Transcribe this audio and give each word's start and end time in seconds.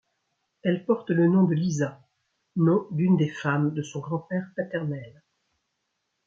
Elle 0.63 0.83
porte 0.83 1.11
le 1.11 1.27
nom 1.27 1.43
de 1.43 1.53
Lisa, 1.53 2.01
nom 2.55 2.87
d'une 2.89 3.17
des 3.17 3.29
femmes 3.29 3.71
de 3.71 3.83
son 3.83 3.99
grand-père 3.99 4.47
paternel. 4.55 5.21